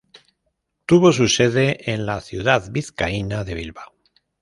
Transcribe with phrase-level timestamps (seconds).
[0.87, 3.93] Tuvo su sede en la ciudad vizcaína de Bilbao.